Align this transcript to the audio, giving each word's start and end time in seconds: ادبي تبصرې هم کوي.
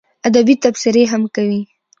ادبي 0.27 0.55
تبصرې 0.63 1.03
هم 1.11 1.23
کوي. 1.35 1.61